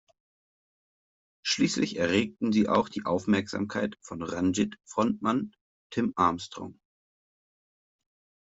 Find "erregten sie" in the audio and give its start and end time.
1.97-2.67